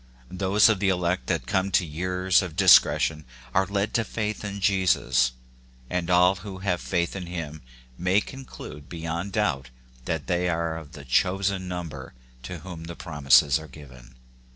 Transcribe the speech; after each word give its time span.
Those 0.31 0.67
of 0.67 0.79
the 0.79 0.89
elect 0.89 1.27
that 1.27 1.45
come 1.45 1.69
to 1.73 1.85
years 1.85 2.41
of 2.41 2.55
discretion 2.55 3.23
are 3.53 3.67
led 3.67 3.93
to 3.93 4.03
faith 4.03 4.43
in 4.43 4.59
Jesus; 4.59 5.33
and 5.91 6.09
all 6.09 6.37
who 6.37 6.57
have 6.65 6.81
faith 6.81 7.15
in 7.15 7.27
him 7.27 7.61
may 7.99 8.19
conclude 8.19 8.89
beyond 8.89 9.33
doubt 9.33 9.69
that 10.05 10.25
they 10.25 10.49
are 10.49 10.75
of 10.75 10.93
the 10.93 11.05
chosen 11.05 11.67
number 11.67 12.15
to 12.41 12.61
whom 12.61 12.85
the 12.85 12.95
prom 12.95 13.25
ises 13.27 13.59
are 13.61 13.67
given. 13.67 14.15